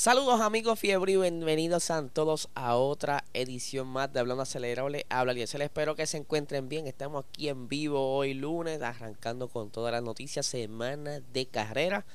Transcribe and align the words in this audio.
Saludos 0.00 0.40
amigos 0.40 0.78
fiebre 0.78 1.12
y 1.12 1.16
bienvenidos 1.18 1.90
a 1.90 2.08
todos 2.08 2.48
a 2.54 2.74
otra 2.74 3.22
edición 3.34 3.86
más 3.86 4.10
de 4.10 4.20
Hablando 4.20 4.44
Acelerable. 4.44 5.04
Habla 5.10 5.34
les 5.34 5.54
espero 5.54 5.94
que 5.94 6.06
se 6.06 6.16
encuentren 6.16 6.70
bien. 6.70 6.86
Estamos 6.86 7.26
aquí 7.26 7.50
en 7.50 7.68
vivo 7.68 8.16
hoy 8.16 8.32
lunes, 8.32 8.80
arrancando 8.80 9.48
con 9.48 9.68
todas 9.68 9.92
las 9.92 10.02
noticias, 10.02 10.46
semana 10.46 11.20
de 11.34 11.44
carrera. 11.44 12.06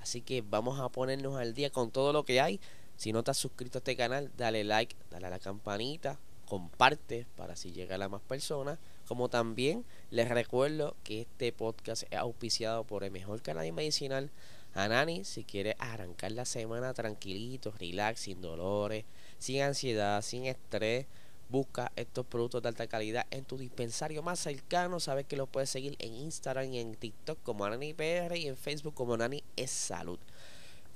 Así 0.00 0.20
que 0.20 0.42
vamos 0.42 0.80
a 0.80 0.88
ponernos 0.88 1.38
al 1.38 1.54
día 1.54 1.70
con 1.70 1.92
todo 1.92 2.12
lo 2.12 2.24
que 2.24 2.40
hay. 2.40 2.58
Si 2.96 3.12
no 3.12 3.22
te 3.22 3.30
has 3.30 3.36
suscrito 3.36 3.78
a 3.78 3.82
este 3.82 3.94
canal, 3.94 4.32
dale 4.36 4.64
like, 4.64 4.96
dale 5.08 5.28
a 5.28 5.30
la 5.30 5.38
campanita, 5.38 6.18
comparte 6.44 7.24
para 7.36 7.52
así 7.52 7.70
llegar 7.70 8.02
a 8.02 8.08
más 8.08 8.22
personas. 8.22 8.80
Como 9.06 9.28
también 9.28 9.84
les 10.10 10.28
recuerdo 10.28 10.96
que 11.04 11.20
este 11.20 11.52
podcast 11.52 12.02
es 12.10 12.18
auspiciado 12.18 12.82
por 12.82 13.04
el 13.04 13.12
mejor 13.12 13.42
canal 13.42 13.72
medicinal 13.72 14.28
Anani, 14.74 15.24
si 15.24 15.44
quieres 15.44 15.74
arrancar 15.78 16.32
la 16.32 16.44
semana 16.44 16.94
tranquilito, 16.94 17.72
relax, 17.72 18.20
sin 18.20 18.40
dolores, 18.40 19.04
sin 19.38 19.62
ansiedad, 19.62 20.22
sin 20.22 20.46
estrés, 20.46 21.06
busca 21.48 21.92
estos 21.96 22.26
productos 22.26 22.62
de 22.62 22.68
alta 22.68 22.86
calidad 22.86 23.26
en 23.30 23.44
tu 23.44 23.56
dispensario 23.58 24.22
más 24.22 24.38
cercano. 24.38 25.00
Sabes 25.00 25.26
que 25.26 25.36
los 25.36 25.48
puedes 25.48 25.70
seguir 25.70 25.96
en 25.98 26.14
Instagram 26.14 26.72
y 26.72 26.78
en 26.78 26.94
TikTok 26.94 27.42
como 27.42 27.64
Anani 27.64 27.94
PR 27.94 28.36
y 28.36 28.48
en 28.48 28.56
Facebook 28.56 28.94
como 28.94 29.14
Anani 29.14 29.42
es 29.56 29.70
Salud. 29.70 30.18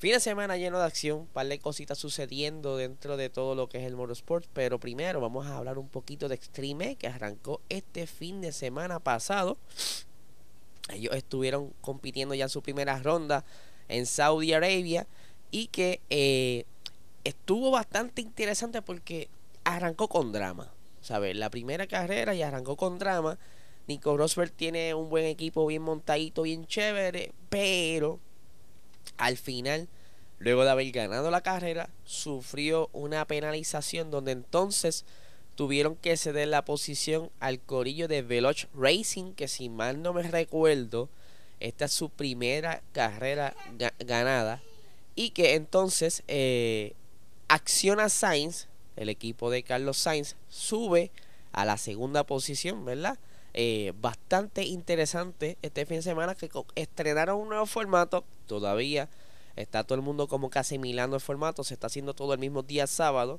Fin 0.02 0.14
de 0.14 0.20
semana 0.20 0.56
lleno 0.56 0.80
de 0.80 0.84
acción, 0.84 1.20
un 1.20 1.26
par 1.28 1.46
de 1.46 1.60
cositas 1.60 1.96
sucediendo 1.96 2.76
dentro 2.76 3.16
de 3.16 3.30
todo 3.30 3.54
lo 3.54 3.68
que 3.68 3.78
es 3.78 3.84
el 3.84 3.94
motorsport. 3.94 4.46
Pero 4.52 4.80
primero 4.80 5.20
vamos 5.20 5.46
a 5.46 5.56
hablar 5.56 5.78
un 5.78 5.88
poquito 5.88 6.28
de 6.28 6.34
Extreme 6.34 6.96
que 6.96 7.06
arrancó 7.06 7.60
este 7.68 8.08
fin 8.08 8.40
de 8.40 8.50
semana 8.50 8.98
pasado. 8.98 9.58
Ellos 10.88 11.14
estuvieron 11.14 11.72
compitiendo 11.80 12.34
ya 12.34 12.44
en 12.44 12.50
su 12.50 12.62
primera 12.62 12.98
ronda 12.98 13.44
en 13.88 14.06
Saudi 14.06 14.52
Arabia 14.52 15.06
y 15.50 15.68
que 15.68 16.00
eh, 16.10 16.64
estuvo 17.24 17.70
bastante 17.70 18.22
interesante 18.22 18.82
porque 18.82 19.28
arrancó 19.64 20.08
con 20.08 20.32
drama. 20.32 20.72
¿Sabes? 21.00 21.36
La 21.36 21.50
primera 21.50 21.86
carrera 21.86 22.34
y 22.34 22.42
arrancó 22.42 22.76
con 22.76 22.98
drama. 22.98 23.38
Nico 23.88 24.16
Rosberg 24.16 24.52
tiene 24.52 24.94
un 24.94 25.10
buen 25.10 25.24
equipo 25.24 25.66
bien 25.66 25.82
montadito, 25.82 26.42
bien 26.42 26.66
chévere, 26.66 27.32
pero 27.48 28.20
al 29.16 29.36
final, 29.36 29.88
luego 30.38 30.64
de 30.64 30.70
haber 30.70 30.90
ganado 30.92 31.30
la 31.30 31.40
carrera, 31.40 31.90
sufrió 32.04 32.88
una 32.92 33.26
penalización 33.26 34.10
donde 34.10 34.32
entonces 34.32 35.04
tuvieron 35.54 35.96
que 35.96 36.16
ceder 36.16 36.48
la 36.48 36.64
posición 36.64 37.30
al 37.40 37.60
corillo 37.60 38.08
de 38.08 38.22
Veloch 38.22 38.66
Racing, 38.74 39.32
que 39.34 39.48
si 39.48 39.68
mal 39.68 40.02
no 40.02 40.12
me 40.12 40.22
recuerdo, 40.22 41.08
esta 41.60 41.84
es 41.84 41.92
su 41.92 42.08
primera 42.08 42.82
carrera 42.92 43.54
ganada. 44.00 44.62
Y 45.14 45.30
que 45.30 45.54
entonces 45.54 46.22
eh, 46.26 46.94
Acciona 47.48 48.08
Sainz, 48.08 48.68
el 48.96 49.08
equipo 49.08 49.50
de 49.50 49.62
Carlos 49.62 49.98
Sainz, 49.98 50.36
sube 50.48 51.10
a 51.52 51.64
la 51.64 51.76
segunda 51.76 52.24
posición, 52.24 52.84
¿verdad? 52.84 53.18
Eh, 53.54 53.92
bastante 54.00 54.64
interesante 54.64 55.58
este 55.60 55.84
fin 55.84 55.98
de 55.98 56.02
semana 56.02 56.34
que 56.34 56.48
estrenaron 56.74 57.38
un 57.38 57.50
nuevo 57.50 57.66
formato. 57.66 58.24
Todavía 58.46 59.10
está 59.56 59.84
todo 59.84 59.96
el 59.96 60.02
mundo 60.02 60.28
como 60.28 60.48
que 60.48 60.58
asimilando 60.58 61.16
el 61.16 61.20
formato. 61.20 61.62
Se 61.62 61.74
está 61.74 61.88
haciendo 61.88 62.14
todo 62.14 62.32
el 62.32 62.40
mismo 62.40 62.62
día 62.62 62.86
sábado 62.86 63.38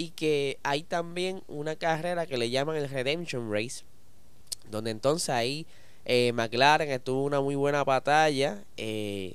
y 0.00 0.12
que 0.12 0.58
hay 0.62 0.82
también 0.82 1.42
una 1.46 1.76
carrera 1.76 2.24
que 2.24 2.38
le 2.38 2.48
llaman 2.48 2.74
el 2.74 2.88
Redemption 2.88 3.52
Race, 3.52 3.84
donde 4.70 4.92
entonces 4.92 5.28
ahí 5.28 5.66
eh, 6.06 6.32
McLaren 6.32 6.90
estuvo 6.90 7.22
una 7.22 7.42
muy 7.42 7.54
buena 7.54 7.84
batalla 7.84 8.64
eh, 8.78 9.34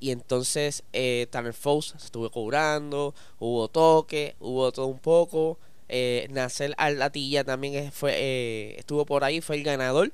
y 0.00 0.10
entonces 0.10 0.84
eh, 0.92 1.28
Tanner 1.30 1.54
Foss 1.54 1.94
estuvo 1.96 2.28
cobrando, 2.30 3.14
hubo 3.38 3.68
toque, 3.68 4.36
hubo 4.38 4.70
todo 4.70 4.88
un 4.88 4.98
poco. 4.98 5.58
Eh, 5.88 6.26
Nasser 6.28 6.74
Alatilla 6.76 7.42
también 7.42 7.90
fue, 7.90 8.12
eh, 8.14 8.74
estuvo 8.78 9.06
por 9.06 9.24
ahí, 9.24 9.40
fue 9.40 9.56
el 9.56 9.62
ganador 9.62 10.12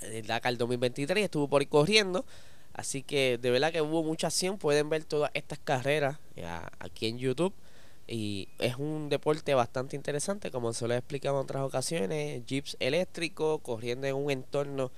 del 0.00 0.26
Dakar 0.26 0.56
2023, 0.56 1.24
estuvo 1.24 1.48
por 1.48 1.60
ahí 1.60 1.66
corriendo. 1.66 2.24
Así 2.72 3.02
que 3.02 3.36
de 3.36 3.50
verdad 3.50 3.72
que 3.72 3.82
hubo 3.82 4.02
mucha 4.02 4.28
acción. 4.28 4.56
Pueden 4.56 4.88
ver 4.88 5.04
todas 5.04 5.30
estas 5.34 5.58
carreras 5.58 6.16
aquí 6.78 7.08
en 7.08 7.18
YouTube. 7.18 7.52
Y 8.08 8.48
es 8.58 8.76
un 8.76 9.08
deporte 9.08 9.54
bastante 9.54 9.96
interesante, 9.96 10.50
como 10.50 10.72
se 10.72 10.86
lo 10.86 10.94
he 10.94 10.98
explicado 10.98 11.36
en 11.36 11.42
otras 11.42 11.62
ocasiones. 11.62 12.44
Jeeps 12.46 12.76
eléctricos, 12.78 13.60
corriendo 13.62 14.06
en 14.06 14.14
un 14.14 14.30
entorno 14.30 14.92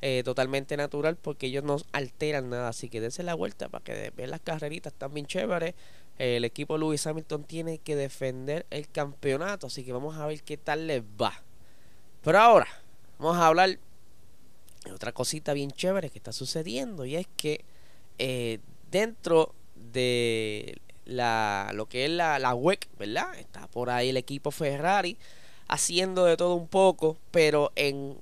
eh, 0.00 0.22
totalmente 0.24 0.76
natural, 0.76 1.16
porque 1.16 1.46
ellos 1.46 1.62
no 1.62 1.76
alteran 1.92 2.50
nada. 2.50 2.68
Así 2.68 2.88
que 2.88 3.00
dense 3.00 3.22
la 3.22 3.34
vuelta 3.34 3.68
para 3.68 3.84
que 3.84 4.12
vean 4.16 4.30
las 4.30 4.40
carreritas, 4.40 4.92
están 4.92 5.14
bien 5.14 5.26
chéveres. 5.26 5.74
el 6.18 6.44
equipo 6.44 6.78
Lewis 6.78 7.06
Hamilton 7.06 7.44
tiene 7.44 7.78
que 7.78 7.94
defender 7.94 8.66
el 8.70 8.88
campeonato, 8.88 9.68
así 9.68 9.84
que 9.84 9.92
vamos 9.92 10.16
a 10.16 10.26
ver 10.26 10.42
qué 10.42 10.56
tal 10.56 10.88
les 10.88 11.02
va. 11.02 11.42
Pero 12.22 12.40
ahora, 12.40 12.66
vamos 13.18 13.36
a 13.36 13.46
hablar 13.46 13.78
de 14.84 14.92
otra 14.92 15.12
cosita 15.12 15.52
bien 15.52 15.70
chévere 15.70 16.10
que 16.10 16.18
está 16.18 16.32
sucediendo, 16.32 17.04
y 17.04 17.14
es 17.14 17.28
que 17.36 17.64
eh, 18.18 18.58
dentro 18.90 19.54
de 19.76 20.78
la, 21.08 21.72
lo 21.74 21.86
que 21.86 22.04
es 22.04 22.10
la, 22.10 22.38
la 22.38 22.54
WEC, 22.54 22.86
¿verdad? 22.98 23.34
Está 23.36 23.66
por 23.66 23.90
ahí 23.90 24.10
el 24.10 24.16
equipo 24.16 24.50
Ferrari 24.52 25.16
haciendo 25.66 26.24
de 26.24 26.36
todo 26.36 26.54
un 26.54 26.68
poco, 26.68 27.16
pero 27.30 27.72
en 27.74 28.16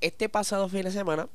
este 0.00 0.28
pasado 0.28 0.68
fin 0.68 0.82
de 0.82 0.90
semana 0.90 1.28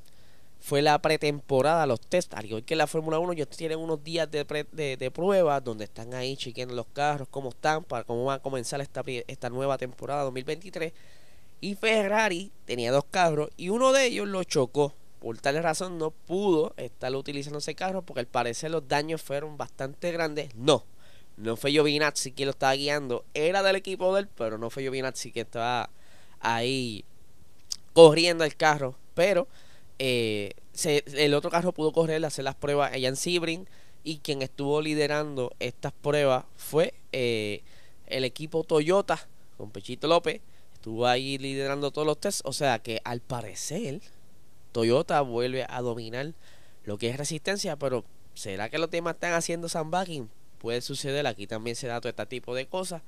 fue 0.59 0.81
la 0.81 1.01
pretemporada, 1.01 1.85
los 1.85 2.01
test, 2.01 2.33
al 2.33 2.45
igual 2.45 2.63
que 2.63 2.75
la 2.75 2.85
Fórmula 2.85 3.17
1, 3.17 3.33
ellos 3.33 3.49
tienen 3.49 3.79
unos 3.79 4.03
días 4.03 4.29
de, 4.29 4.45
de, 4.71 4.97
de, 4.97 5.11
prueba 5.11 5.61
donde 5.61 5.85
están 5.85 6.13
ahí 6.13 6.35
chequeando 6.35 6.75
los 6.75 6.85
carros, 6.87 7.29
cómo 7.31 7.49
están, 7.49 7.83
para 7.85 8.03
cómo 8.03 8.25
va 8.25 8.35
a 8.35 8.39
comenzar 8.39 8.81
esta, 8.81 9.01
esta 9.27 9.49
nueva 9.49 9.77
temporada 9.77 10.23
2023. 10.23 10.91
Y 11.61 11.75
Ferrari 11.75 12.51
tenía 12.65 12.91
dos 12.91 13.05
carros 13.09 13.49
y 13.57 13.69
uno 13.69 13.93
de 13.93 14.07
ellos 14.07 14.27
lo 14.27 14.43
chocó. 14.43 14.93
Por 15.19 15.37
tal 15.37 15.61
razón 15.61 15.97
no 15.97 16.11
pudo 16.11 16.73
estar 16.77 17.13
utilizando 17.13 17.59
ese 17.59 17.75
carro 17.75 18.01
porque 18.03 18.21
al 18.21 18.27
parecer 18.27 18.71
los 18.71 18.87
daños 18.87 19.21
fueron 19.21 19.57
bastante 19.57 20.11
grandes. 20.11 20.55
No, 20.55 20.85
no 21.35 21.55
fue 21.55 21.71
Giovinazzi 21.71 22.31
quien 22.31 22.47
lo 22.47 22.51
estaba 22.51 22.73
guiando. 22.73 23.25
Era 23.33 23.63
del 23.63 23.75
equipo 23.75 24.13
de 24.13 24.21
él, 24.21 24.29
pero 24.35 24.57
no 24.57 24.69
fue 24.69 24.83
Giovinazzi 24.83 25.31
que 25.31 25.41
estaba 25.41 25.89
ahí 26.39 27.03
corriendo 27.93 28.43
el 28.43 28.55
carro. 28.55 28.95
Pero 29.13 29.47
eh, 29.99 30.53
el 30.85 31.33
otro 31.33 31.49
carro 31.49 31.73
pudo 31.73 31.91
correr, 31.91 32.23
hacer 32.25 32.45
las 32.45 32.55
pruebas 32.55 32.93
allá 32.93 33.09
en 33.09 33.15
Sebring. 33.15 33.67
Y 34.03 34.19
quien 34.19 34.41
estuvo 34.41 34.81
liderando 34.81 35.51
estas 35.59 35.91
pruebas 35.91 36.45
fue 36.55 36.93
eh, 37.11 37.61
el 38.07 38.23
equipo 38.23 38.63
Toyota 38.63 39.27
con 39.57 39.71
Pechito 39.71 40.07
López. 40.07 40.41
Estuvo 40.73 41.05
ahí 41.07 41.37
liderando 41.37 41.91
todos 41.91 42.07
los 42.07 42.19
tests. 42.19 42.41
O 42.45 42.53
sea 42.53 42.79
que 42.79 43.01
al 43.03 43.19
parecer 43.19 44.01
Toyota 44.71 45.21
vuelve 45.21 45.65
a 45.67 45.81
dominar 45.81 46.33
lo 46.83 46.97
que 46.97 47.09
es 47.09 47.17
resistencia, 47.17 47.75
pero 47.75 48.03
¿será 48.33 48.69
que 48.69 48.77
los 48.77 48.89
temas 48.89 49.15
están 49.15 49.33
haciendo 49.33 49.69
sandbagging? 49.69 50.29
Puede 50.59 50.81
suceder, 50.81 51.25
aquí 51.27 51.47
también 51.47 51.75
se 51.75 51.87
da 51.87 52.01
todo 52.01 52.09
este 52.09 52.25
tipo 52.25 52.55
de 52.55 52.67
cosas. 52.67 53.01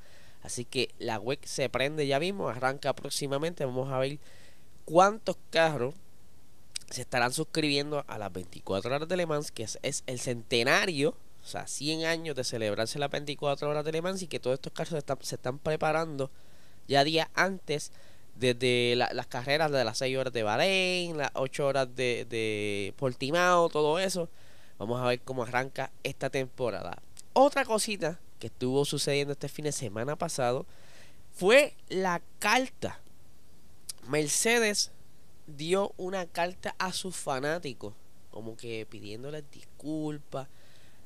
Así 0.43 0.65
que 0.65 0.89
la 0.97 1.19
web 1.19 1.39
se 1.43 1.69
prende 1.69 2.07
ya 2.07 2.19
mismo, 2.19 2.49
arranca 2.49 2.93
próximamente. 2.93 3.65
Vamos 3.65 3.91
a 3.91 3.99
ver 3.99 4.19
cuántos 4.85 5.37
carros 5.49 5.93
se 6.89 7.01
estarán 7.01 7.31
suscribiendo 7.31 8.03
a 8.07 8.17
las 8.17 8.33
24 8.33 8.93
horas 8.93 9.07
de 9.07 9.17
Le 9.17 9.25
Mans, 9.25 9.51
que 9.51 9.63
es, 9.63 10.03
el 10.07 10.19
centenario, 10.19 11.15
o 11.43 11.47
sea, 11.47 11.67
100 11.67 12.05
años 12.05 12.35
de 12.35 12.43
celebrarse 12.43 12.99
las 12.99 13.11
24 13.11 13.69
horas 13.69 13.85
de 13.85 13.91
Le 13.91 14.01
Mans 14.01 14.21
y 14.21 14.27
que 14.27 14.39
todos 14.39 14.55
estos 14.55 14.73
carros 14.73 14.91
se 14.91 14.97
están, 14.97 15.17
se 15.21 15.35
están 15.35 15.59
preparando 15.59 16.31
ya 16.87 17.03
días 17.03 17.29
antes 17.35 17.91
desde 18.35 18.95
las 18.95 19.27
carreras 19.27 19.71
de 19.71 19.83
las 19.83 19.97
6 19.99 20.17
horas 20.17 20.33
de 20.33 20.43
Bahrein, 20.43 21.17
las 21.17 21.31
8 21.35 21.67
horas 21.67 21.95
de, 21.95 22.25
de 22.29 22.93
Portimao, 22.97 23.69
todo 23.69 23.99
eso. 23.99 24.29
Vamos 24.79 24.99
a 25.01 25.05
ver 25.05 25.21
cómo 25.21 25.43
arranca 25.43 25.91
esta 26.03 26.29
temporada. 26.29 27.01
Otra 27.33 27.65
cosita 27.65 28.19
que 28.39 28.47
estuvo 28.47 28.83
sucediendo 28.85 29.33
este 29.33 29.47
fin 29.47 29.65
de 29.65 29.71
semana 29.71 30.15
pasado 30.15 30.65
fue 31.33 31.75
la 31.89 32.21
carta. 32.39 32.99
Mercedes 34.07 34.91
dio 35.45 35.93
una 35.97 36.25
carta 36.25 36.75
a 36.79 36.91
sus 36.93 37.15
fanáticos, 37.15 37.93
como 38.31 38.57
que 38.57 38.85
pidiéndoles 38.89 39.43
disculpas 39.51 40.47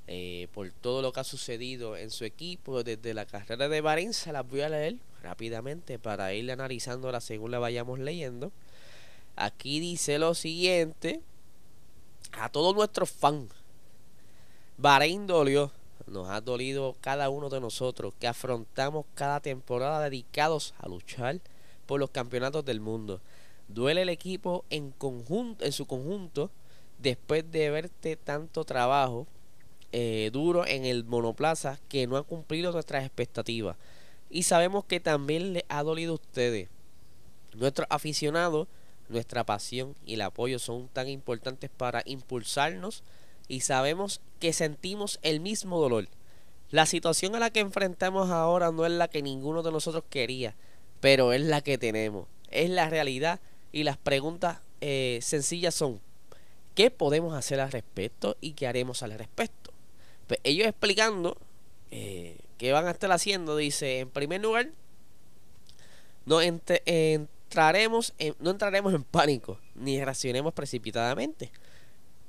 eh, 0.07 0.47
por 0.53 0.71
todo 0.71 1.01
lo 1.01 1.11
que 1.11 1.19
ha 1.19 1.23
sucedido 1.23 1.97
en 1.97 2.11
su 2.11 2.25
equipo 2.25 2.83
desde 2.83 3.13
la 3.13 3.25
carrera 3.25 3.67
de. 3.67 4.13
Se 4.13 4.31
las 4.31 4.47
voy 4.47 4.61
a 4.61 4.69
leer 4.69 4.97
rápidamente 5.23 5.97
para 5.97 6.33
irle 6.33 6.51
analizándola 6.51 7.19
según 7.21 7.51
la 7.51 7.59
vayamos 7.59 7.99
leyendo. 7.99 8.51
Aquí 9.35 9.79
dice 9.79 10.19
lo 10.19 10.35
siguiente. 10.35 11.21
A 12.33 12.49
todos 12.49 12.75
nuestros 12.75 13.09
fans. 13.09 13.51
Bahrein 14.77 15.25
dolió. 15.25 15.71
Nos 16.05 16.29
ha 16.29 16.39
dolido 16.39 16.95
cada 17.01 17.29
uno 17.29 17.49
de 17.49 17.59
nosotros 17.59 18.13
que 18.19 18.27
afrontamos 18.27 19.05
cada 19.15 19.39
temporada 19.39 20.01
dedicados 20.01 20.75
a 20.77 20.87
luchar 20.87 21.39
por 21.87 21.99
los 21.99 22.11
campeonatos 22.11 22.63
del 22.63 22.79
mundo. 22.79 23.21
Duele 23.67 24.03
el 24.03 24.09
equipo 24.09 24.65
en, 24.69 24.91
conjunto, 24.91 25.65
en 25.65 25.71
su 25.71 25.87
conjunto 25.87 26.51
después 26.99 27.49
de 27.51 27.71
verte 27.71 28.15
tanto 28.17 28.65
trabajo 28.65 29.25
eh, 29.91 30.29
duro 30.33 30.65
en 30.65 30.85
el 30.85 31.03
monoplaza 31.03 31.79
que 31.89 32.07
no 32.07 32.17
ha 32.17 32.23
cumplido 32.23 32.71
nuestras 32.71 33.05
expectativas. 33.05 33.77
Y 34.29 34.43
sabemos 34.43 34.85
que 34.85 34.99
también 34.99 35.53
le 35.53 35.65
ha 35.69 35.83
dolido 35.83 36.13
a 36.13 36.15
ustedes. 36.15 36.69
Nuestros 37.53 37.87
aficionados, 37.89 38.67
nuestra 39.09 39.45
pasión 39.45 39.95
y 40.05 40.15
el 40.15 40.21
apoyo 40.21 40.59
son 40.59 40.87
tan 40.89 41.07
importantes 41.07 41.69
para 41.69 42.01
impulsarnos 42.05 43.03
y 43.47 43.61
sabemos 43.61 44.21
que 44.39 44.53
sentimos 44.53 45.19
el 45.21 45.39
mismo 45.39 45.79
dolor. 45.79 46.07
La 46.71 46.85
situación 46.85 47.35
a 47.35 47.39
la 47.39 47.51
que 47.51 47.59
enfrentamos 47.59 48.31
ahora 48.31 48.71
no 48.71 48.85
es 48.85 48.91
la 48.91 49.07
que 49.07 49.21
ninguno 49.21 49.63
de 49.63 49.71
nosotros 49.71 50.03
quería, 50.09 50.55
pero 50.99 51.31
es 51.31 51.41
la 51.41 51.61
que 51.61 51.77
tenemos. 51.77 52.27
Es 52.49 52.69
la 52.69 52.89
realidad 52.89 53.39
y 53.71 53.83
las 53.83 53.97
preguntas 53.97 54.59
eh, 54.81 55.19
sencillas 55.21 55.75
son, 55.75 56.01
¿qué 56.73 56.91
podemos 56.91 57.33
hacer 57.33 57.59
al 57.59 57.71
respecto 57.71 58.35
y 58.41 58.53
qué 58.53 58.67
haremos 58.67 59.03
al 59.03 59.11
respecto? 59.17 59.64
Pues 60.27 60.39
ellos 60.43 60.67
explicando 60.67 61.37
eh, 61.91 62.37
qué 62.57 62.71
van 62.71 62.87
a 62.87 62.91
estar 62.91 63.11
haciendo, 63.11 63.55
dice, 63.55 63.99
en 63.99 64.09
primer 64.09 64.41
lugar, 64.41 64.69
no 66.25 66.41
entraremos 66.41 68.13
no 68.39 68.49
entraremos 68.49 68.93
en 68.93 69.03
pánico 69.03 69.59
ni 69.75 70.03
reaccionemos 70.03 70.53
precipitadamente. 70.53 71.51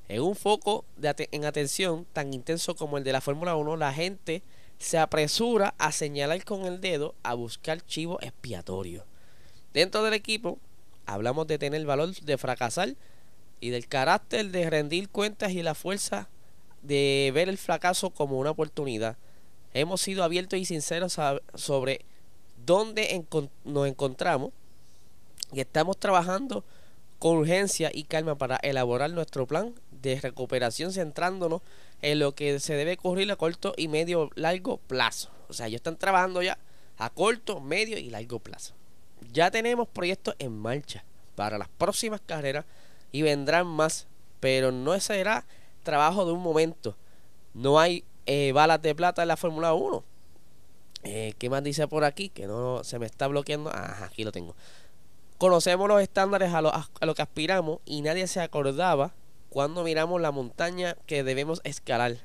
En 0.08 0.22
un 0.22 0.36
foco 0.36 0.84
de 0.96 1.28
en 1.32 1.44
atención 1.44 2.06
tan 2.12 2.32
intenso 2.32 2.76
como 2.76 2.98
el 2.98 3.04
de 3.04 3.12
la 3.12 3.20
Fórmula 3.20 3.56
1, 3.56 3.76
la 3.76 3.92
gente 3.92 4.42
se 4.78 4.98
apresura 4.98 5.74
a 5.78 5.90
señalar 5.90 6.44
con 6.44 6.64
el 6.64 6.80
dedo 6.80 7.14
a 7.22 7.34
buscar 7.34 7.80
chivo 7.84 8.18
expiatorio. 8.20 9.04
Dentro 9.72 10.02
del 10.02 10.14
equipo, 10.14 10.58
hablamos 11.06 11.46
de 11.46 11.58
tener 11.58 11.80
el 11.80 11.86
valor 11.86 12.14
de 12.14 12.38
fracasar 12.38 12.94
y 13.60 13.70
del 13.70 13.88
carácter 13.88 14.50
de 14.50 14.70
rendir 14.70 15.08
cuentas 15.08 15.52
y 15.52 15.62
la 15.62 15.74
fuerza 15.74 16.28
de 16.82 17.30
ver 17.34 17.48
el 17.48 17.58
fracaso 17.58 18.10
como 18.10 18.38
una 18.38 18.50
oportunidad. 18.50 19.16
Hemos 19.74 20.00
sido 20.00 20.24
abiertos 20.24 20.58
y 20.58 20.64
sinceros 20.64 21.18
sobre 21.54 22.04
dónde 22.64 23.24
nos 23.64 23.86
encontramos 23.88 24.52
y 25.52 25.60
estamos 25.60 25.98
trabajando 25.98 26.64
con 27.18 27.36
urgencia 27.36 27.90
y 27.92 28.04
calma 28.04 28.36
para 28.36 28.56
elaborar 28.56 29.10
nuestro 29.10 29.46
plan 29.46 29.74
de 30.02 30.20
recuperación 30.20 30.92
centrándonos 30.92 31.62
en 32.02 32.18
lo 32.18 32.34
que 32.34 32.60
se 32.60 32.74
debe 32.74 32.94
ocurrir 32.94 33.30
a 33.30 33.36
corto 33.36 33.74
y 33.76 33.88
medio 33.88 34.30
largo 34.34 34.76
plazo. 34.76 35.30
O 35.48 35.52
sea, 35.52 35.66
ellos 35.66 35.78
están 35.78 35.96
trabajando 35.96 36.42
ya 36.42 36.58
a 36.98 37.10
corto, 37.10 37.60
medio 37.60 37.98
y 37.98 38.10
largo 38.10 38.38
plazo. 38.38 38.74
Ya 39.32 39.50
tenemos 39.50 39.88
proyectos 39.88 40.34
en 40.38 40.52
marcha 40.52 41.04
para 41.34 41.58
las 41.58 41.68
próximas 41.68 42.20
carreras 42.24 42.64
y 43.12 43.22
vendrán 43.22 43.66
más, 43.66 44.06
pero 44.40 44.72
no 44.72 44.98
será 45.00 45.44
trabajo 45.86 46.26
de 46.26 46.32
un 46.32 46.42
momento. 46.42 46.94
No 47.54 47.80
hay 47.80 48.04
eh, 48.26 48.52
balas 48.52 48.82
de 48.82 48.94
plata 48.94 49.22
en 49.22 49.28
la 49.28 49.38
Fórmula 49.38 49.72
1. 49.72 50.04
Eh, 51.04 51.32
¿Qué 51.38 51.48
más 51.48 51.62
dice 51.62 51.88
por 51.88 52.04
aquí? 52.04 52.28
Que 52.28 52.46
no 52.46 52.84
se 52.84 52.98
me 52.98 53.06
está 53.06 53.26
bloqueando. 53.26 53.70
Ajá, 53.70 54.04
aquí 54.04 54.24
lo 54.24 54.32
tengo. 54.32 54.54
Conocemos 55.38 55.88
los 55.88 56.02
estándares 56.02 56.52
a 56.52 56.60
lo, 56.60 56.74
a 56.74 56.88
lo 57.00 57.14
que 57.14 57.22
aspiramos 57.22 57.78
y 57.86 58.02
nadie 58.02 58.26
se 58.26 58.40
acordaba 58.40 59.14
cuando 59.48 59.84
miramos 59.84 60.20
la 60.20 60.32
montaña 60.32 60.96
que 61.06 61.22
debemos 61.22 61.62
escalar. 61.64 62.18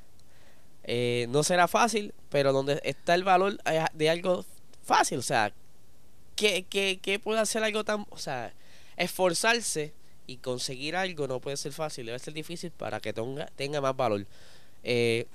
Eh, 0.84 1.26
no 1.30 1.42
será 1.42 1.68
fácil, 1.68 2.14
pero 2.28 2.52
donde 2.52 2.80
está 2.84 3.14
el 3.14 3.24
valor 3.24 3.58
de 3.94 4.10
algo 4.10 4.44
fácil, 4.82 5.20
o 5.20 5.22
sea, 5.22 5.52
¿qué, 6.34 6.64
qué, 6.68 7.20
puede 7.20 7.40
hacer 7.40 7.62
algo 7.62 7.84
tan, 7.84 8.04
o 8.10 8.18
sea, 8.18 8.52
esforzarse 8.96 9.94
y 10.26 10.36
conseguir 10.36 10.96
algo 10.96 11.26
no 11.28 11.40
puede 11.40 11.56
ser 11.56 11.72
fácil, 11.72 12.06
debe 12.06 12.18
ser 12.18 12.34
difícil 12.34 12.70
para 12.70 13.00
que 13.00 13.12
tenga, 13.12 13.80
más 13.80 13.96
valor. 13.96 14.26
Eh, 14.84 15.26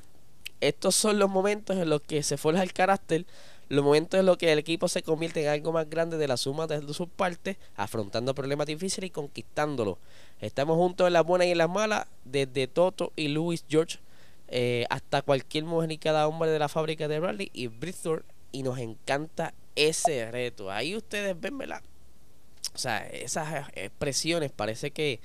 estos 0.60 0.96
son 0.96 1.20
los 1.20 1.30
momentos 1.30 1.78
en 1.78 1.90
los 1.90 2.02
que 2.02 2.24
se 2.24 2.38
forja 2.38 2.64
el 2.64 2.74
carácter, 2.74 3.26
los 3.70 3.84
momentos 3.84 4.20
en 4.20 4.26
los 4.26 4.38
que 4.38 4.52
el 4.52 4.60
equipo 4.60 4.88
se 4.88 5.04
convierte 5.04 5.44
en 5.44 5.50
algo 5.50 5.72
más 5.72 5.90
grande 5.90 6.18
de 6.18 6.28
la 6.28 6.38
suma 6.38 6.68
de 6.68 6.82
sus 6.94 7.10
partes, 7.10 7.58
afrontando 7.76 8.34
problemas 8.34 8.68
difíciles 8.68 9.10
y 9.10 9.12
conquistándolos. 9.12 9.98
Estamos 10.42 10.78
juntos 10.78 11.08
en 11.08 11.14
las 11.14 11.26
buenas 11.26 11.48
y 11.48 11.52
en 11.52 11.58
las 11.58 11.70
malas, 11.70 12.08
desde 12.24 12.68
Toto 12.68 13.12
y 13.16 13.28
Louis 13.28 13.66
George 13.70 14.00
eh, 14.48 14.86
hasta 14.90 15.22
cualquier 15.22 15.66
mujer 15.66 15.92
y 15.92 15.98
cada 15.98 16.28
hombre 16.28 16.50
de 16.50 16.60
la 16.60 16.70
fábrica 16.70 17.08
de 17.08 17.20
Bradley 17.20 17.52
y 17.54 17.68
Bristol, 17.68 18.24
y 18.52 18.64
nos 18.64 18.80
encanta 18.80 19.54
ese 19.76 20.32
reto. 20.32 20.72
Ahí 20.72 20.96
ustedes 20.96 21.40
ven. 21.40 21.58
O 22.78 22.80
sea, 22.80 23.08
esas 23.08 23.70
expresiones 23.74 24.52
parece 24.52 24.92
que 24.92 25.20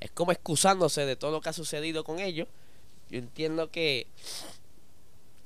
es 0.00 0.10
como 0.10 0.32
excusándose 0.32 1.06
de 1.06 1.16
todo 1.16 1.30
lo 1.30 1.40
que 1.40 1.48
ha 1.48 1.54
sucedido 1.54 2.04
con 2.04 2.20
ellos. 2.20 2.46
Yo 3.08 3.18
entiendo 3.18 3.70
que 3.70 4.06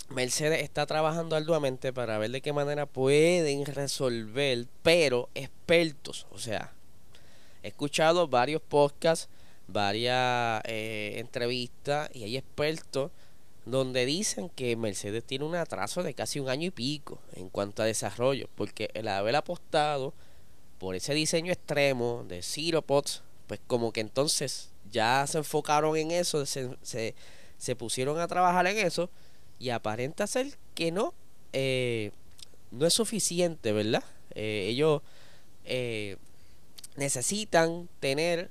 Mercedes 0.09 0.65
está 0.65 0.85
trabajando 0.87 1.37
arduamente 1.37 1.93
para 1.93 2.19
ver 2.19 2.33
de 2.33 2.41
qué 2.41 2.53
manera 2.53 2.87
pueden 2.87 3.65
resolver, 3.67 4.67
pero 4.83 5.29
expertos, 5.37 6.27
o 6.33 6.41
sea, 6.41 6.73
he 7.63 7.69
escuchado 7.69 8.27
varios 8.27 8.61
podcasts, 8.61 9.29
varias 9.69 10.61
eh, 10.65 11.19
entrevistas 11.19 12.11
y 12.13 12.25
hay 12.25 12.37
expertos 12.37 13.13
donde 13.65 14.07
dicen 14.07 14.49
que 14.49 14.75
Mercedes 14.75 15.23
tiene 15.23 15.45
un 15.45 15.55
atraso 15.55 16.03
de 16.03 16.15
casi 16.15 16.41
un 16.41 16.49
año 16.49 16.67
y 16.67 16.73
pico 16.73 17.21
en 17.37 17.49
cuanto 17.49 17.81
a 17.81 17.87
desarrollo, 17.87 18.49
porque 18.57 18.91
el 18.95 19.07
haber 19.07 19.37
apostado 19.37 20.15
por 20.79 20.95
ese 20.95 21.15
diseño 21.15 21.53
extremo 21.53 22.25
de 22.29 22.43
Zero 22.43 22.83
Pots, 22.83 23.23
pues 23.47 23.61
como 23.67 23.93
que 23.93 24.01
entonces 24.01 24.71
ya 24.91 25.27
se 25.27 25.39
enfocaron 25.39 25.97
en 25.97 26.11
eso, 26.11 26.47
se, 26.47 26.77
se, 26.83 27.77
pusieron 27.77 28.19
a 28.21 28.29
trabajar 28.29 28.67
en 28.67 28.79
eso 28.79 29.11
y 29.59 29.71
aparenta 29.71 30.27
ser 30.27 30.57
que 30.75 30.93
no, 30.93 31.15
eh, 31.53 32.13
no 32.71 32.87
es 32.87 32.95
suficiente, 32.95 33.73
¿verdad? 33.73 34.05
Eh, 34.35 34.67
ellos 34.69 35.03
eh, 35.65 36.17
necesitan 36.97 37.89
tener 38.01 38.51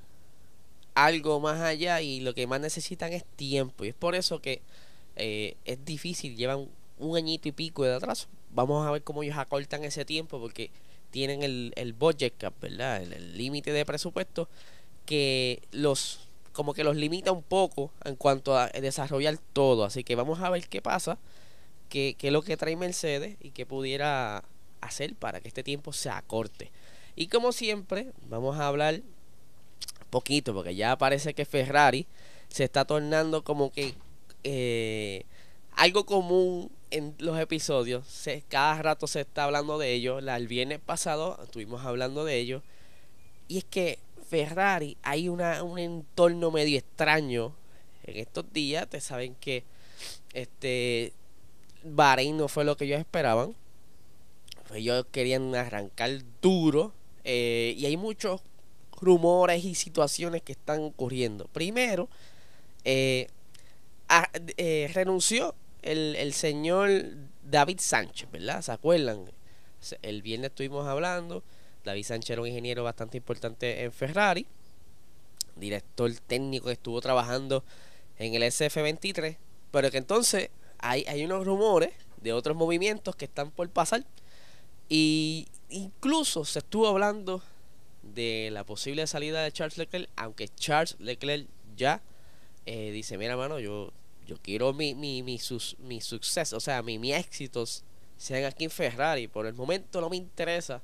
algo 0.95 1.39
más 1.39 1.61
allá 1.61 2.01
y 2.01 2.19
lo 2.19 2.33
que 2.33 2.47
más 2.47 2.61
necesitan 2.61 3.13
es 3.13 3.25
tiempo 3.25 3.85
y 3.85 3.89
es 3.89 3.95
por 3.95 4.15
eso 4.15 4.39
que 4.39 4.61
es 5.15 5.85
difícil, 5.85 6.35
llevan 6.35 6.67
un 6.97 7.15
añito 7.15 7.47
y 7.47 7.51
pico 7.51 7.83
de 7.83 7.93
atraso. 7.93 8.27
Vamos 8.51 8.85
a 8.85 8.91
ver 8.91 9.03
cómo 9.03 9.23
ellos 9.23 9.37
acortan 9.37 9.83
ese 9.83 10.05
tiempo 10.05 10.39
porque 10.39 10.71
tienen 11.13 11.43
el, 11.43 11.71
el 11.75 11.93
budget 11.93 12.33
cap, 12.37 12.55
¿verdad? 12.59 13.03
El 13.03 13.37
límite 13.37 13.71
de 13.71 13.85
presupuesto 13.85 14.49
que 15.05 15.61
los 15.71 16.27
como 16.53 16.73
que 16.73 16.83
los 16.83 16.95
limita 16.95 17.31
un 17.31 17.43
poco 17.43 17.91
en 18.03 18.15
cuanto 18.15 18.57
a 18.57 18.67
desarrollar 18.69 19.37
todo. 19.53 19.85
Así 19.85 20.03
que 20.03 20.15
vamos 20.15 20.39
a 20.39 20.49
ver 20.49 20.67
qué 20.67 20.81
pasa, 20.81 21.17
qué, 21.89 22.15
qué 22.17 22.27
es 22.27 22.33
lo 22.33 22.41
que 22.41 22.57
trae 22.57 22.75
Mercedes 22.75 23.37
y 23.41 23.51
qué 23.51 23.65
pudiera 23.65 24.43
hacer 24.81 25.15
para 25.15 25.39
que 25.39 25.47
este 25.47 25.63
tiempo 25.63 25.93
se 25.93 26.09
acorte. 26.09 26.71
Y 27.15 27.27
como 27.27 27.51
siempre, 27.51 28.11
vamos 28.27 28.57
a 28.57 28.67
hablar 28.67 29.01
poquito, 30.09 30.53
porque 30.53 30.75
ya 30.75 30.97
parece 30.97 31.33
que 31.33 31.45
Ferrari 31.45 32.07
se 32.49 32.63
está 32.63 32.85
tornando 32.85 33.43
como 33.43 33.71
que 33.71 33.95
eh, 34.43 35.25
algo 35.71 36.05
común 36.05 36.71
en 36.93 37.15
los 37.17 37.39
episodios. 37.39 38.07
Se, 38.07 38.43
cada 38.47 38.81
rato 38.81 39.07
se 39.07 39.21
está 39.21 39.45
hablando 39.45 39.77
de 39.79 39.93
ello. 39.93 40.19
El 40.19 40.47
viernes 40.47 40.79
pasado 40.79 41.39
estuvimos 41.43 41.83
hablando 41.83 42.23
de 42.23 42.37
ello. 42.37 42.61
Y 43.47 43.57
es 43.57 43.63
que 43.65 43.99
Ferrari 44.29 44.95
hay 45.01 45.27
una, 45.27 45.63
un 45.63 45.79
entorno 45.79 46.51
medio 46.51 46.77
extraño 46.77 47.55
en 48.03 48.17
estos 48.17 48.51
días. 48.53 48.87
Te 48.87 49.01
saben 49.01 49.35
que 49.35 49.63
este 50.33 51.13
Bahrein 51.83 52.37
no 52.37 52.47
fue 52.47 52.63
lo 52.63 52.77
que 52.77 52.85
ellos 52.85 52.99
esperaban. 52.99 53.55
Ellos 54.73 55.05
querían 55.11 55.55
arrancar 55.55 56.11
duro. 56.41 56.93
Eh, 57.23 57.73
y 57.75 57.87
hay 57.87 57.97
muchos 57.97 58.41
rumores 59.01 59.65
y 59.65 59.73
situaciones 59.73 60.43
que 60.43 60.51
están 60.51 60.83
ocurriendo. 60.83 61.45
Primero, 61.47 62.07
eh, 62.85 63.27
eh, 64.57 64.91
renunció 64.93 65.55
el, 65.83 66.15
el 66.15 66.33
señor 66.33 66.89
David 67.43 67.79
Sánchez, 67.79 68.29
¿verdad? 68.31 68.61
¿Se 68.61 68.71
acuerdan? 68.71 69.25
El 70.01 70.21
viernes 70.21 70.51
estuvimos 70.51 70.87
hablando. 70.87 71.43
David 71.83 72.03
Sánchez 72.03 72.31
era 72.31 72.41
un 72.41 72.47
ingeniero 72.47 72.83
bastante 72.83 73.17
importante 73.17 73.83
en 73.83 73.91
Ferrari, 73.91 74.47
director 75.55 76.11
técnico 76.27 76.67
que 76.67 76.73
estuvo 76.73 77.01
trabajando 77.01 77.63
en 78.17 78.33
el 78.35 78.43
SF23 78.43 79.37
pero 79.73 79.89
que 79.89 79.97
entonces 79.97 80.51
hay, 80.77 81.03
hay 81.07 81.25
unos 81.25 81.47
rumores 81.47 81.89
de 82.21 82.31
otros 82.31 82.55
movimientos 82.55 83.15
que 83.15 83.25
están 83.25 83.49
por 83.49 83.67
pasar. 83.71 84.05
Y 84.87 85.47
incluso 85.69 86.45
se 86.45 86.59
estuvo 86.59 86.87
hablando 86.87 87.41
de 88.03 88.49
la 88.51 88.65
posible 88.65 89.07
salida 89.07 89.41
de 89.41 89.51
Charles 89.51 89.79
Leclerc, 89.79 90.07
aunque 90.15 90.47
Charles 90.47 90.95
Leclerc 90.99 91.47
ya 91.75 92.03
eh, 92.67 92.91
dice, 92.91 93.17
mira 93.17 93.35
mano, 93.35 93.59
yo, 93.59 93.91
yo 94.27 94.37
quiero 94.41 94.73
mi, 94.73 94.95
mi, 94.95 95.23
mi, 95.23 95.39
sus, 95.39 95.77
mi 95.79 96.01
suceso, 96.01 96.57
o 96.57 96.59
sea, 96.59 96.81
mi, 96.81 96.97
mi 96.99 97.13
éxitos 97.13 97.83
sean 98.17 98.45
aquí 98.45 98.63
en 98.65 98.71
Ferrari. 98.71 99.27
Por 99.27 99.45
el 99.45 99.53
momento 99.53 99.99
no 100.01 100.09
me 100.09 100.17
interesa 100.17 100.81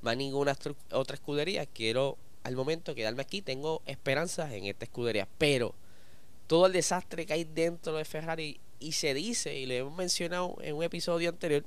más 0.00 0.16
ninguna 0.16 0.56
otra 0.90 1.14
escudería. 1.14 1.66
Quiero 1.66 2.18
al 2.42 2.56
momento 2.56 2.94
quedarme 2.94 3.22
aquí. 3.22 3.40
Tengo 3.42 3.82
esperanzas 3.86 4.52
en 4.52 4.64
esta 4.64 4.84
escudería. 4.84 5.28
Pero 5.38 5.74
todo 6.46 6.66
el 6.66 6.72
desastre 6.72 7.24
que 7.24 7.32
hay 7.34 7.44
dentro 7.44 7.96
de 7.96 8.04
Ferrari 8.04 8.60
y 8.80 8.92
se 8.92 9.14
dice, 9.14 9.56
y 9.56 9.66
le 9.66 9.78
hemos 9.78 9.96
mencionado 9.96 10.56
en 10.60 10.74
un 10.74 10.82
episodio 10.82 11.28
anterior, 11.28 11.64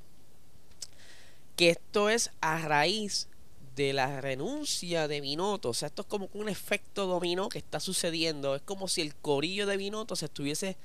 que 1.56 1.70
esto 1.70 2.10
es 2.10 2.30
a 2.42 2.58
raíz 2.68 3.28
de 3.74 3.94
la 3.94 4.20
renuncia 4.20 5.08
de 5.08 5.22
Binotto. 5.22 5.70
O 5.70 5.74
sea, 5.74 5.88
esto 5.88 6.02
es 6.02 6.08
como 6.08 6.28
un 6.34 6.48
efecto 6.48 7.06
dominó 7.06 7.48
que 7.48 7.58
está 7.58 7.80
sucediendo. 7.80 8.54
Es 8.54 8.62
como 8.62 8.88
si 8.88 9.00
el 9.00 9.14
corillo 9.14 9.66
de 9.66 9.78
Binotto 9.78 10.14
se 10.14 10.26
estuviese 10.26 10.76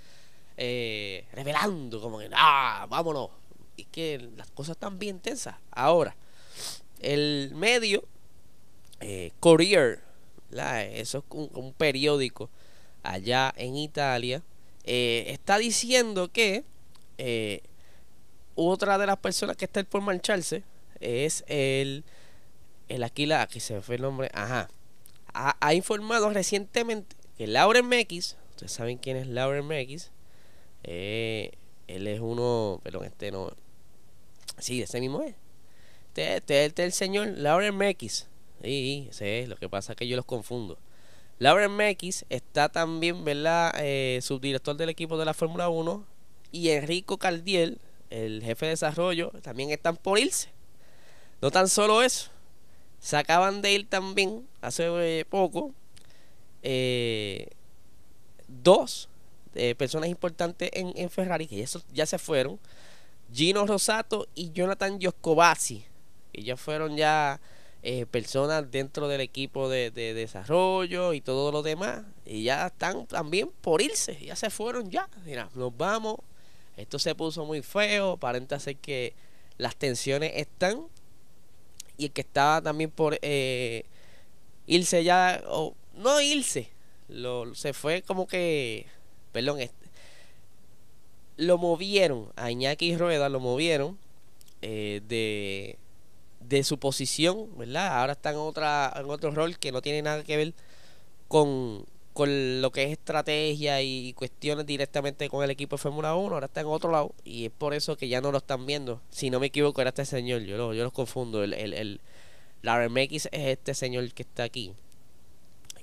eh, 0.63 1.25
revelando, 1.33 1.99
como 1.99 2.19
que, 2.19 2.29
ah, 2.33 2.85
vámonos. 2.87 3.31
Y 3.77 3.85
que 3.85 4.29
las 4.37 4.45
cosas 4.51 4.75
están 4.75 4.99
bien 4.99 5.19
tensas. 5.19 5.55
Ahora, 5.71 6.15
el 6.99 7.51
medio, 7.55 8.03
eh, 8.99 9.31
Courier, 9.39 10.03
eso 10.51 11.17
es 11.17 11.23
un, 11.31 11.73
periódico 11.73 12.51
allá 13.01 13.51
en 13.57 13.75
Italia, 13.75 14.43
eh, 14.83 15.25
está 15.29 15.57
diciendo 15.57 16.31
que 16.31 16.63
otra 18.53 18.99
de 18.99 19.07
las 19.07 19.17
personas 19.17 19.57
que 19.57 19.65
está 19.65 19.83
por 19.83 20.01
marcharse 20.01 20.63
es 20.99 21.43
el, 21.47 22.03
el 22.87 23.03
Aquila, 23.03 23.41
aquí 23.41 23.59
se 23.59 23.73
me 23.73 23.81
fue 23.81 23.95
el 23.95 24.03
nombre, 24.03 24.29
ajá, 24.31 24.69
ha, 25.33 25.73
informado 25.73 26.29
recientemente 26.29 27.15
que 27.35 27.47
Lauren 27.47 27.87
Mekis, 27.87 28.37
ustedes 28.51 28.73
saben 28.73 28.99
quién 28.99 29.17
es 29.17 29.25
Lauren 29.25 29.65
Mekis, 29.65 30.11
él 30.83 32.07
es 32.07 32.19
uno, 32.19 32.79
pero 32.83 33.03
este 33.03 33.31
no, 33.31 33.51
sí, 34.57 34.81
ese 34.81 34.99
mismo 34.99 35.21
es, 35.21 35.35
este, 36.11 36.35
este, 36.35 36.65
este, 36.65 36.83
es 36.83 36.87
el 36.87 36.91
señor 36.93 37.27
Lauren 37.37 37.77
Mekis. 37.77 38.27
Sí, 38.61 39.07
sí, 39.11 39.45
lo 39.47 39.55
que 39.55 39.69
pasa 39.69 39.93
es 39.93 39.97
que 39.97 40.07
yo 40.07 40.17
los 40.17 40.25
confundo. 40.25 40.77
Lauren 41.39 41.75
Mekis 41.75 42.25
está 42.29 42.69
también, 42.69 43.23
¿verdad? 43.23 43.73
Eh, 43.79 44.19
subdirector 44.21 44.75
del 44.75 44.89
equipo 44.89 45.17
de 45.17 45.25
la 45.25 45.33
Fórmula 45.33 45.69
1. 45.69 46.05
Y 46.51 46.69
Enrico 46.69 47.17
Caldiel, 47.17 47.79
el 48.09 48.43
jefe 48.43 48.65
de 48.65 48.71
desarrollo, 48.71 49.31
también 49.41 49.71
están 49.71 49.95
por 49.95 50.19
irse. 50.19 50.49
No 51.41 51.49
tan 51.49 51.69
solo 51.69 52.03
eso. 52.03 52.29
Se 52.99 53.15
acaban 53.15 53.61
de 53.61 53.71
ir 53.71 53.89
también, 53.89 54.45
hace 54.59 54.83
eh, 55.19 55.25
poco, 55.25 55.73
eh, 56.61 57.47
dos 58.47 59.09
personas 59.77 60.09
importantes 60.09 60.69
en, 60.73 60.93
en, 60.95 61.09
Ferrari, 61.09 61.47
que 61.47 61.61
eso 61.61 61.81
ya 61.93 62.05
se 62.05 62.17
fueron. 62.17 62.59
Gino 63.33 63.65
Rosato 63.65 64.27
y 64.35 64.51
Jonathan 64.51 64.99
Gioscovazzi 64.99 65.85
ellos 66.33 66.59
fueron 66.59 66.95
ya 66.95 67.39
eh, 67.83 68.05
personas 68.05 68.69
dentro 68.71 69.07
del 69.07 69.21
equipo 69.21 69.69
de, 69.69 69.91
desarrollo 69.91 71.13
y 71.13 71.21
todo 71.21 71.51
lo 71.51 71.61
demás. 71.61 72.03
Y 72.25 72.43
ya 72.43 72.67
están 72.67 73.05
también 73.07 73.49
por 73.61 73.81
irse. 73.81 74.17
Ya 74.23 74.35
se 74.35 74.49
fueron 74.49 74.89
ya. 74.89 75.09
Mira, 75.25 75.49
nos 75.55 75.75
vamos. 75.75 76.17
Esto 76.77 76.99
se 76.99 77.15
puso 77.15 77.45
muy 77.45 77.61
feo. 77.61 78.13
Aparenta 78.13 78.59
ser 78.59 78.77
que 78.77 79.13
las 79.57 79.75
tensiones 79.75 80.31
están. 80.35 80.87
Y 81.97 82.05
el 82.05 82.11
que 82.11 82.21
estaba 82.21 82.61
también 82.61 82.91
por 82.91 83.17
eh, 83.21 83.85
irse 84.67 85.03
ya. 85.03 85.43
O 85.47 85.75
no 85.95 86.21
irse. 86.21 86.69
Lo, 87.09 87.53
se 87.55 87.73
fue 87.73 88.01
como 88.03 88.27
que. 88.27 88.85
Perdón. 89.31 89.59
lo 91.37 91.57
movieron. 91.57 92.31
A 92.35 92.51
Iñaki 92.51 92.95
Rueda 92.97 93.29
lo 93.29 93.39
movieron. 93.39 93.97
Eh, 94.61 95.01
de 95.07 95.77
de 96.47 96.63
su 96.63 96.77
posición, 96.77 97.47
¿verdad? 97.57 97.99
Ahora 97.99 98.13
está 98.13 98.31
en, 98.31 98.37
otra, 98.37 98.91
en 98.95 99.09
otro 99.09 99.31
rol 99.31 99.57
que 99.57 99.71
no 99.71 99.81
tiene 99.81 100.01
nada 100.01 100.23
que 100.23 100.37
ver 100.37 100.53
con, 101.27 101.85
con 102.13 102.61
lo 102.61 102.71
que 102.71 102.83
es 102.83 102.91
estrategia 102.91 103.81
y 103.81 104.13
cuestiones 104.13 104.65
directamente 104.65 105.29
con 105.29 105.43
el 105.43 105.49
equipo 105.51 105.77
de 105.77 105.81
Fórmula 105.81 106.15
1, 106.15 106.33
ahora 106.33 106.47
está 106.47 106.61
en 106.61 106.67
otro 106.67 106.91
lado 106.91 107.13
y 107.23 107.45
es 107.45 107.51
por 107.51 107.73
eso 107.73 107.95
que 107.95 108.09
ya 108.09 108.21
no 108.21 108.31
lo 108.31 108.39
están 108.39 108.65
viendo. 108.65 109.01
Si 109.09 109.29
no 109.29 109.39
me 109.39 109.47
equivoco, 109.47 109.81
era 109.81 109.89
este 109.89 110.05
señor, 110.05 110.41
yo, 110.41 110.57
lo, 110.57 110.73
yo 110.73 110.83
los 110.83 110.93
confundo. 110.93 111.43
El, 111.43 111.53
el, 111.53 111.73
el, 111.73 112.01
Lauren 112.61 112.95
es 112.97 113.29
este 113.31 113.73
señor 113.73 114.11
que 114.13 114.23
está 114.23 114.43
aquí, 114.43 114.73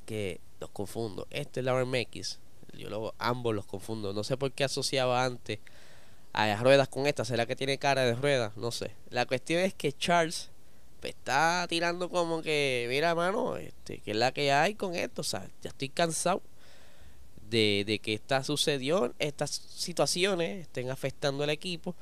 que 0.07 0.41
los 0.61 0.71
confundo. 0.71 1.27
Este 1.31 1.61
es 1.61 1.67
Lauren 1.67 1.89
Mekis, 1.89 2.39
yo 2.75 2.89
lo, 2.91 3.15
ambos 3.19 3.55
los 3.55 3.67
confundo. 3.67 4.13
No 4.13 4.25
sé 4.25 4.37
por 4.37 4.53
qué 4.53 4.65
asociaba 4.65 5.25
antes 5.25 5.59
a 6.33 6.55
ruedas 6.57 6.89
con 6.89 7.07
esta. 7.07 7.25
¿Será 7.25 7.47
que 7.47 7.57
tiene 7.57 7.79
cara 7.79 8.05
de 8.05 8.15
ruedas? 8.15 8.57
No 8.57 8.71
sé. 8.71 8.93
La 9.11 9.27
cuestión 9.27 9.61
es 9.61 9.75
que 9.75 9.93
Charles 9.93 10.51
está 11.03 11.67
tirando 11.69 12.11
como 12.11 12.43
que, 12.43 12.87
mira, 12.89 13.15
mano, 13.15 13.57
este, 13.57 13.99
que 13.99 14.13
es 14.13 14.17
la 14.17 14.33
que 14.33 14.53
hay 14.53 14.75
con 14.75 14.95
esto. 14.95 15.23
O 15.23 15.25
sea, 15.25 15.49
ya 15.63 15.71
estoy 15.71 15.89
cansado 15.89 16.43
de, 17.51 17.85
de 17.87 17.99
que 17.99 18.15
esta 18.15 18.45
sucedió, 18.45 19.15
estas 19.19 19.51
situaciones 19.51 20.63
estén 20.63 20.91
afectando 20.91 21.45
al 21.45 21.51
equipo. 21.51 21.95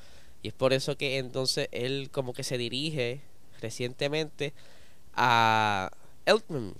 Y 0.43 0.49
es 0.49 0.55
por 0.55 0.73
eso 0.73 0.97
que 0.97 1.19
entonces 1.19 1.69
él 1.73 2.11
como 2.13 2.33
que 2.33 2.45
se 2.45 2.59
dirige 2.59 3.21
recientemente 3.61 4.53
a 5.15 5.91
Elton, 6.27 6.75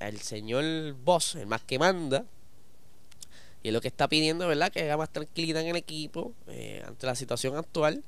el 0.00 0.20
señor 0.20 0.94
boss, 1.04 1.34
el 1.34 1.46
más 1.46 1.62
que 1.62 1.78
manda. 1.78 2.24
Y 3.62 3.68
es 3.68 3.74
lo 3.74 3.80
que 3.80 3.88
está 3.88 4.08
pidiendo, 4.08 4.46
¿verdad? 4.48 4.72
Que 4.72 4.82
haya 4.82 4.96
más 4.96 5.12
tranquilidad 5.12 5.62
en 5.62 5.68
el 5.68 5.76
equipo 5.76 6.32
eh, 6.46 6.82
ante 6.86 7.06
la 7.06 7.14
situación 7.14 7.56
actual. 7.56 8.02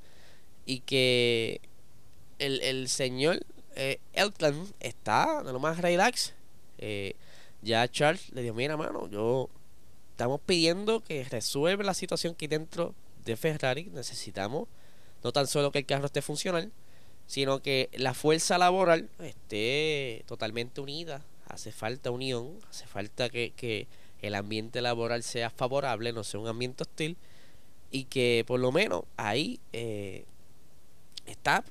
Y 0.65 0.81
que 0.81 1.61
el, 2.39 2.61
el 2.63 2.89
señor 2.89 3.41
eh, 3.75 3.99
Elton 4.13 4.73
está 4.81 5.43
de 5.43 5.53
lo 5.53 5.61
más 5.61 5.79
relax. 5.79 6.35
Eh, 6.79 7.15
ya 7.63 7.89
Charles 7.89 8.31
le 8.33 8.43
dijo, 8.43 8.55
mira 8.55 8.77
mano, 8.77 9.09
yo 9.09 9.49
estamos 10.11 10.41
pidiendo 10.41 11.01
que 11.01 11.25
resuelva 11.25 11.85
la 11.85 11.95
situación 11.95 12.35
que 12.35 12.49
dentro 12.49 12.95
de 13.25 13.37
Ferrari 13.37 13.85
necesitamos 13.93 14.69
no 15.23 15.33
tan 15.33 15.47
solo 15.47 15.71
que 15.71 15.79
el 15.81 15.87
carro 15.87 16.07
esté 16.07 16.23
funcional, 16.23 16.73
sino 17.27 17.63
que 17.63 17.89
la 17.95 18.15
fuerza 18.15 18.59
laboral 18.59 19.09
esté 19.21 20.25
totalmente 20.27 20.81
unida. 20.81 21.25
Hace 21.47 21.71
falta 21.71 22.11
unión, 22.11 22.59
hace 22.69 22.87
falta 22.87 23.29
que, 23.29 23.53
que 23.55 23.87
el 24.23 24.35
ambiente 24.35 24.81
laboral 24.81 25.23
sea 25.23 25.51
favorable, 25.51 26.13
no 26.13 26.25
sea 26.25 26.41
un 26.41 26.49
ambiente 26.49 26.85
hostil, 26.85 27.17
y 27.91 28.05
que 28.05 28.45
por 28.47 28.59
lo 28.61 28.73
menos 28.73 29.05
ahí 29.17 29.61
eh, 29.73 30.25
está 31.27 31.65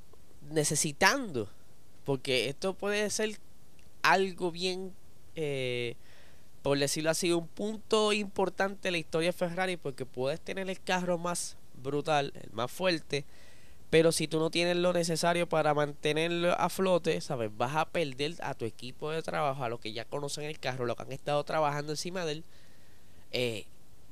necesitando, 0.50 1.50
porque 2.06 2.50
esto 2.50 2.74
puede 2.74 3.10
ser 3.10 3.40
algo 4.04 4.52
bien, 4.52 4.94
eh, 5.36 5.96
por 6.62 6.78
decirlo 6.78 7.10
así, 7.10 7.32
un 7.32 7.48
punto 7.48 8.14
importante 8.14 8.90
en 8.90 8.94
la 8.94 8.98
historia 9.00 9.30
de 9.30 9.34
Ferrari, 9.34 9.78
porque 9.78 10.06
puedes 10.06 10.40
tener 10.42 10.70
el 10.70 10.80
carro 10.80 11.18
más 11.18 11.58
brutal, 11.82 12.34
el 12.36 12.52
más 12.52 12.72
fuerte, 12.72 13.26
pero 13.92 14.12
si 14.14 14.28
tú 14.30 14.40
no 14.40 14.50
tienes 14.50 14.78
lo 14.78 14.94
necesario 14.94 15.50
para 15.50 15.74
mantenerlo 15.74 16.54
a 16.54 16.70
flote, 16.70 17.20
¿sabes? 17.20 17.52
Vas 17.58 17.76
a 17.76 17.90
perder 17.90 18.36
a 18.42 18.54
tu 18.54 18.64
equipo 18.64 19.12
de 19.12 19.22
trabajo, 19.22 19.66
a 19.66 19.70
los 19.70 19.82
que 19.82 19.92
ya 19.92 20.06
conocen 20.06 20.46
el 20.46 20.60
carro, 20.60 20.86
los 20.86 20.96
que 20.96 21.04
han 21.04 21.12
estado 21.12 21.44
trabajando 21.44 21.92
encima 21.92 22.24
de 22.24 22.32
él, 22.32 22.46
eh, 23.34 23.66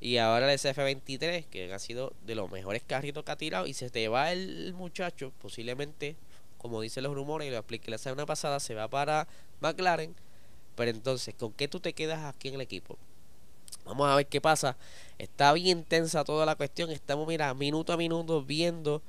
y 0.00 0.18
ahora 0.18 0.52
el 0.52 0.58
SF23, 0.58 1.46
que 1.46 1.72
ha 1.72 1.78
sido 1.78 2.12
de 2.24 2.36
los 2.36 2.50
mejores 2.50 2.82
carritos 2.86 3.24
que 3.24 3.32
ha 3.32 3.36
tirado. 3.36 3.66
Y 3.66 3.74
se 3.74 3.90
te 3.90 4.06
va 4.08 4.32
el, 4.32 4.72
muchacho, 4.74 5.32
posiblemente, 5.40 6.16
como 6.56 6.80
dicen 6.80 7.02
los 7.02 7.14
rumores, 7.14 7.48
y 7.48 7.50
lo 7.50 7.56
expliqué 7.56 7.90
la 7.90 7.98
semana 7.98 8.24
pasada, 8.24 8.60
se 8.60 8.74
va 8.74 8.88
para 8.88 9.26
McLaren. 9.60 10.14
Pero 10.76 10.90
entonces, 10.92 11.34
¿con 11.34 11.52
qué 11.52 11.66
tú 11.66 11.80
te 11.80 11.94
quedas 11.94 12.24
aquí 12.24 12.48
en 12.48 12.54
el 12.54 12.60
equipo? 12.60 12.96
Vamos 13.84 14.08
a 14.08 14.14
ver 14.14 14.26
qué 14.26 14.40
pasa. 14.40 14.76
Está 15.18 15.52
bien 15.52 15.82
tensa 15.82 16.22
toda 16.22 16.46
la 16.46 16.54
cuestión. 16.54 16.90
Estamos, 16.90 17.26
mira, 17.26 17.52
minuto 17.54 17.92
a 17.92 17.96
minuto 17.96 18.44
viendo 18.44 19.02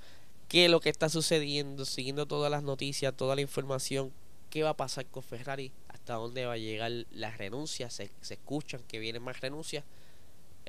qué 0.48 0.65
es 0.65 0.72
lo 0.72 0.79
que 0.79 0.89
está 0.89 1.08
sucediendo, 1.08 1.86
siguiendo 1.86 2.25
todas 2.25 2.50
las 2.50 2.63
noticias, 2.63 3.13
toda 3.15 3.36
la 3.36 3.41
información. 3.41 4.12
¿Qué 4.50 4.63
va 4.63 4.72
a 4.72 4.77
pasar 4.77 5.05
con 5.05 5.22
Ferrari? 5.22 5.72
¿Hasta 5.89 6.15
dónde 6.15 6.48
va 6.48 6.53
a 6.53 6.58
llegar 6.58 6.91
las 7.12 7.38
renuncias? 7.38 7.93
Se, 7.93 8.10
se 8.22 8.34
escuchan 8.34 8.81
que 8.88 8.98
vienen 8.98 9.22
más 9.22 9.39
renuncias. 9.39 9.84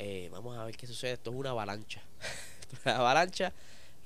Eh, 0.03 0.31
vamos 0.33 0.57
a 0.57 0.65
ver 0.65 0.77
qué 0.79 0.87
sucede. 0.87 1.13
Esto 1.13 1.31
es 1.31 1.37
una 1.37 1.51
avalancha. 1.51 2.01
Una 2.85 2.97
avalancha. 2.97 3.53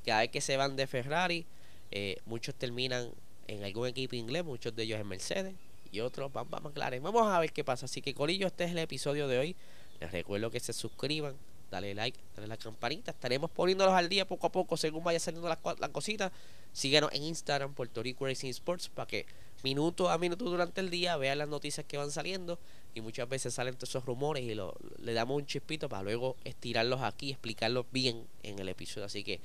Cada 0.05 0.21
vez 0.21 0.31
que 0.31 0.41
se 0.41 0.57
van 0.57 0.75
de 0.75 0.89
Ferrari, 0.89 1.47
eh, 1.93 2.17
muchos 2.27 2.55
terminan 2.57 3.13
en 3.47 3.63
algún 3.63 3.87
equipo 3.87 4.17
inglés, 4.17 4.45
muchos 4.45 4.75
de 4.75 4.83
ellos 4.83 5.01
en 5.01 5.07
Mercedes 5.07 5.55
y 5.93 6.01
otros 6.01 6.33
van 6.33 6.49
para 6.49 6.65
McLaren. 6.65 7.01
Vamos 7.01 7.33
a 7.33 7.39
ver 7.39 7.53
qué 7.53 7.63
pasa. 7.63 7.85
Así 7.85 8.03
que, 8.03 8.13
Corillo, 8.13 8.49
este 8.49 8.65
es 8.65 8.73
el 8.73 8.79
episodio 8.79 9.29
de 9.29 9.39
hoy. 9.39 9.57
Les 10.01 10.11
recuerdo 10.11 10.51
que 10.51 10.59
se 10.59 10.73
suscriban, 10.73 11.37
dale 11.71 11.95
like, 11.95 12.19
dale 12.35 12.49
la 12.49 12.57
campanita. 12.57 13.13
Estaremos 13.13 13.51
poniéndolos 13.53 13.95
al 13.95 14.09
día 14.09 14.27
poco 14.27 14.49
a 14.49 14.53
poco 14.53 14.77
según 14.77 15.05
vaya 15.05 15.21
saliendo 15.21 15.49
las, 15.49 15.59
las 15.79 15.91
cositas. 15.91 16.33
Síguenos 16.73 17.13
en 17.13 17.23
Instagram, 17.23 17.73
Puerto 17.73 18.03
Rico 18.03 18.27
Racing 18.27 18.51
Sports, 18.51 18.89
para 18.89 19.07
que 19.07 19.27
minuto 19.63 20.11
a 20.11 20.19
minuto 20.19 20.45
durante 20.45 20.81
el 20.81 20.91
día 20.91 21.17
vean 21.17 21.39
las 21.39 21.49
noticias 21.49 21.87
que 21.87 21.97
van 21.97 22.11
saliendo 22.11 22.59
y 22.95 23.01
muchas 23.01 23.29
veces 23.29 23.55
salen 23.55 23.75
todos 23.75 23.91
esos 23.91 24.05
rumores 24.05 24.45
y 24.45 24.55
lo, 24.55 24.75
le 24.99 25.13
damos 25.13 25.37
un 25.37 25.47
chispito 25.47 25.89
para 25.89 26.03
luego 26.03 26.37
estirarlos 26.45 27.03
aquí 27.03 27.29
y 27.29 27.31
explicarlos 27.33 27.87
bien 27.91 28.25
en 28.43 28.59
el 28.59 28.69
episodio. 28.69 29.07
Así 29.07 29.25
que 29.25 29.41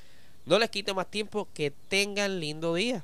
no 0.45 0.59
les 0.59 0.69
quite 0.69 0.93
más 0.93 1.09
tiempo, 1.09 1.47
que 1.53 1.71
tengan 1.89 2.39
lindo 2.39 2.73
día. 2.73 3.03